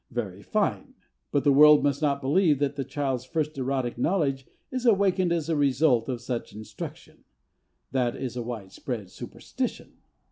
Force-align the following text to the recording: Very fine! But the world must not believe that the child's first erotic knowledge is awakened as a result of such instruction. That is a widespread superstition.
Very 0.09 0.41
fine! 0.41 0.95
But 1.29 1.43
the 1.43 1.51
world 1.51 1.83
must 1.83 2.01
not 2.01 2.21
believe 2.21 2.57
that 2.57 2.75
the 2.75 2.83
child's 2.83 3.23
first 3.23 3.55
erotic 3.59 3.99
knowledge 3.99 4.47
is 4.71 4.87
awakened 4.87 5.31
as 5.31 5.47
a 5.47 5.55
result 5.55 6.09
of 6.09 6.21
such 6.21 6.53
instruction. 6.55 7.23
That 7.91 8.15
is 8.15 8.35
a 8.35 8.41
widespread 8.41 9.11
superstition. 9.11 9.97